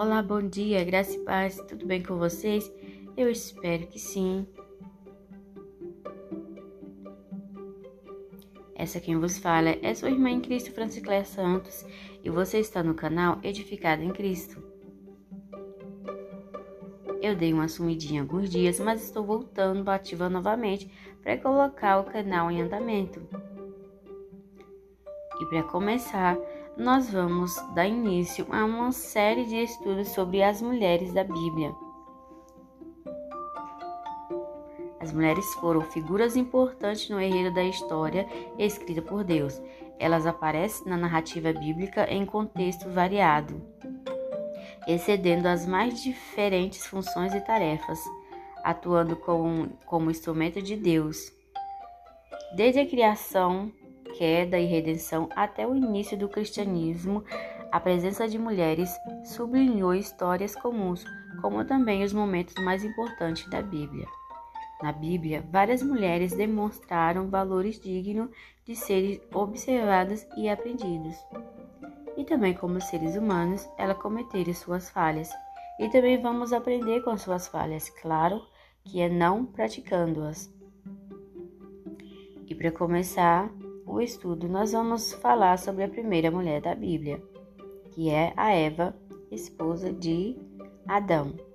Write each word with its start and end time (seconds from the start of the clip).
Olá, 0.00 0.22
bom 0.22 0.40
dia, 0.40 0.84
graça 0.84 1.16
e 1.16 1.24
paz, 1.24 1.56
tudo 1.66 1.84
bem 1.84 2.00
com 2.00 2.16
vocês? 2.16 2.72
Eu 3.16 3.28
espero 3.28 3.84
que 3.88 3.98
sim. 3.98 4.46
Essa 8.76 9.00
quem 9.00 9.18
vos 9.18 9.38
fala 9.38 9.70
é 9.82 9.92
sua 9.94 10.10
irmã 10.10 10.30
em 10.30 10.40
Cristo, 10.40 10.70
Francicléia 10.70 11.24
Santos, 11.24 11.84
e 12.22 12.30
você 12.30 12.60
está 12.60 12.80
no 12.80 12.94
canal 12.94 13.40
Edificado 13.42 14.00
em 14.00 14.10
Cristo. 14.10 14.62
Eu 17.20 17.34
dei 17.34 17.52
uma 17.52 17.66
sumidinha 17.66 18.22
alguns 18.22 18.48
dias, 18.48 18.78
mas 18.78 19.02
estou 19.02 19.24
voltando 19.24 19.90
ativa 19.90 20.28
novamente 20.28 20.88
para 21.24 21.36
colocar 21.38 21.98
o 21.98 22.04
canal 22.04 22.48
em 22.52 22.62
andamento. 22.62 23.20
E 25.40 25.46
para 25.46 25.64
começar, 25.64 26.38
nós 26.78 27.10
vamos 27.10 27.56
dar 27.74 27.88
início 27.88 28.46
a 28.50 28.64
uma 28.64 28.92
série 28.92 29.44
de 29.44 29.56
estudos 29.56 30.10
sobre 30.10 30.44
as 30.44 30.62
mulheres 30.62 31.12
da 31.12 31.24
Bíblia. 31.24 31.74
As 35.00 35.12
mulheres 35.12 35.44
foram 35.54 35.80
figuras 35.80 36.36
importantes 36.36 37.10
no 37.10 37.20
enredo 37.20 37.52
da 37.52 37.64
história 37.64 38.28
escrita 38.56 39.02
por 39.02 39.24
Deus. 39.24 39.60
Elas 39.98 40.24
aparecem 40.24 40.86
na 40.86 40.96
narrativa 40.96 41.52
bíblica 41.52 42.06
em 42.08 42.24
contexto 42.24 42.88
variado, 42.90 43.60
excedendo 44.86 45.48
as 45.48 45.66
mais 45.66 46.00
diferentes 46.00 46.86
funções 46.86 47.34
e 47.34 47.40
tarefas, 47.40 47.98
atuando 48.62 49.16
como, 49.16 49.68
como 49.84 50.12
instrumento 50.12 50.62
de 50.62 50.76
Deus. 50.76 51.32
Desde 52.54 52.78
a 52.78 52.86
criação 52.86 53.72
queda 54.18 54.58
e 54.58 54.66
redenção 54.66 55.28
até 55.36 55.64
o 55.64 55.76
início 55.76 56.18
do 56.18 56.28
cristianismo, 56.28 57.24
a 57.70 57.78
presença 57.78 58.26
de 58.26 58.36
mulheres 58.36 58.90
sublinhou 59.24 59.94
histórias 59.94 60.56
comuns, 60.56 61.04
como 61.40 61.64
também 61.64 62.02
os 62.02 62.12
momentos 62.12 62.54
mais 62.64 62.82
importantes 62.82 63.48
da 63.48 63.62
Bíblia. 63.62 64.08
Na 64.82 64.90
Bíblia, 64.90 65.44
várias 65.52 65.82
mulheres 65.82 66.34
demonstraram 66.34 67.28
valores 67.28 67.78
dignos 67.78 68.28
de 68.64 68.74
serem 68.74 69.20
observados 69.32 70.26
e 70.36 70.48
aprendidos. 70.48 71.14
E 72.16 72.24
também, 72.24 72.54
como 72.54 72.80
seres 72.80 73.16
humanos, 73.16 73.68
ela 73.78 73.94
cometeram 73.94 74.52
suas 74.52 74.90
falhas. 74.90 75.30
E 75.78 75.88
também 75.88 76.20
vamos 76.20 76.52
aprender 76.52 77.02
com 77.02 77.16
suas 77.16 77.46
falhas, 77.46 77.88
claro 77.88 78.42
que 78.84 79.00
é 79.00 79.08
não 79.08 79.46
praticando-as. 79.46 80.52
E 82.48 82.54
para 82.54 82.72
começar, 82.72 83.50
o 83.88 84.00
estudo, 84.00 84.46
nós 84.48 84.72
vamos 84.72 85.12
falar 85.14 85.58
sobre 85.58 85.82
a 85.82 85.88
primeira 85.88 86.30
mulher 86.30 86.60
da 86.60 86.74
Bíblia, 86.74 87.22
que 87.90 88.10
é 88.10 88.32
a 88.36 88.52
Eva, 88.52 88.94
esposa 89.30 89.92
de 89.92 90.36
Adão. 90.86 91.47